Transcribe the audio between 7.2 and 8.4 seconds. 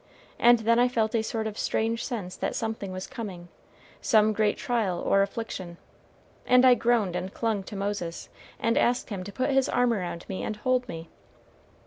clung to Moses,